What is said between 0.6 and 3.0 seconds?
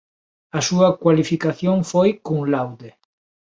súa cualificación foi cum laude.